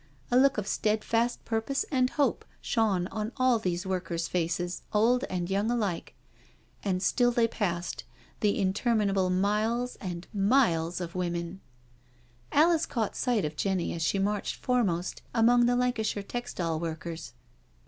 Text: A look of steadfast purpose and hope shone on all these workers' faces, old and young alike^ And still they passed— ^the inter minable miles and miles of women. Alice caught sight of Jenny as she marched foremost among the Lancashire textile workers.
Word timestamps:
A 0.31 0.35
look 0.35 0.57
of 0.57 0.65
steadfast 0.65 1.45
purpose 1.45 1.85
and 1.91 2.09
hope 2.09 2.43
shone 2.59 3.05
on 3.09 3.31
all 3.37 3.59
these 3.59 3.85
workers' 3.85 4.27
faces, 4.27 4.81
old 4.91 5.25
and 5.25 5.47
young 5.47 5.67
alike^ 5.67 6.13
And 6.83 7.03
still 7.03 7.29
they 7.29 7.47
passed— 7.47 8.03
^the 8.41 8.57
inter 8.57 8.95
minable 8.95 9.31
miles 9.31 9.97
and 9.97 10.25
miles 10.33 11.01
of 11.01 11.13
women. 11.13 11.61
Alice 12.51 12.87
caught 12.87 13.15
sight 13.15 13.45
of 13.45 13.55
Jenny 13.55 13.93
as 13.93 14.01
she 14.01 14.17
marched 14.17 14.55
foremost 14.55 15.21
among 15.35 15.67
the 15.67 15.75
Lancashire 15.75 16.23
textile 16.23 16.79
workers. 16.79 17.33